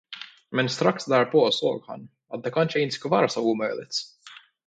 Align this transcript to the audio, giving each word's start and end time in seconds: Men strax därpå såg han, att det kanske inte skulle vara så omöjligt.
Men 0.51 0.69
strax 0.69 1.05
därpå 1.05 1.51
såg 1.51 1.83
han, 1.87 2.09
att 2.29 2.43
det 2.43 2.51
kanske 2.51 2.79
inte 2.79 2.95
skulle 2.95 3.09
vara 3.11 3.29
så 3.29 3.49
omöjligt. 3.51 3.95